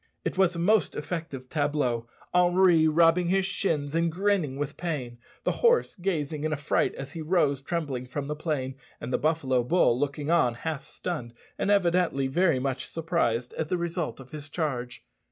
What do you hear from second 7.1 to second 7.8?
he rose